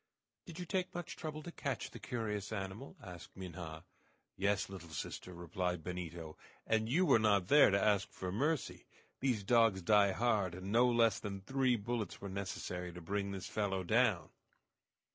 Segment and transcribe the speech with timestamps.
[0.47, 3.85] "Did you take much trouble to catch the curious animal?" asked Minha.
[4.35, 8.87] "Yes, little sister," replied Benito, "and you were not there to ask for mercy!
[9.19, 13.45] These dogs die hard, and no less than three bullets were necessary to bring this
[13.45, 14.31] fellow down."